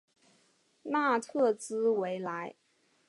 [0.81, 2.55] 纳特兹维莱。